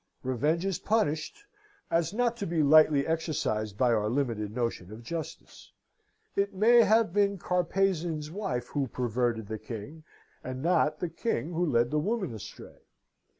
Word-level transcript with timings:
Revenge 0.23 0.65
is 0.65 0.79
punished 0.79 1.45
as 1.91 2.11
not 2.11 2.35
to 2.37 2.47
be 2.47 2.63
lightly 2.63 3.05
exercised 3.05 3.77
by 3.77 3.93
our 3.93 4.09
limited 4.09 4.51
notion 4.51 4.91
of 4.91 5.03
justice. 5.03 5.73
It 6.35 6.55
may 6.55 6.81
have 6.81 7.13
been 7.13 7.37
Carpezan's 7.37 8.31
wife 8.31 8.69
who 8.69 8.87
perverted 8.87 9.45
the 9.47 9.59
King, 9.59 10.03
and 10.43 10.63
not 10.63 11.01
the 11.01 11.09
King 11.09 11.53
who 11.53 11.63
led 11.71 11.91
the 11.91 11.99
woman 11.99 12.33
astray. 12.33 12.79